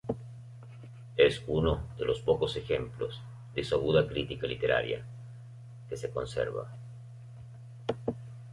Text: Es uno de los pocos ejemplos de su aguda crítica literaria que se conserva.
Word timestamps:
Es 1.15 1.43
uno 1.45 1.83
de 1.99 2.05
los 2.05 2.21
pocos 2.21 2.55
ejemplos 2.55 3.21
de 3.53 3.63
su 3.63 3.75
aguda 3.75 4.07
crítica 4.07 4.47
literaria 4.47 5.05
que 5.89 5.95
se 5.95 6.09
conserva. 6.09 6.71